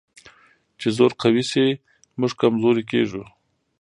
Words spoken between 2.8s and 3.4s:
کېږو.